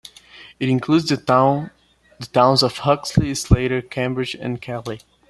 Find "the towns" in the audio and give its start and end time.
1.09-2.63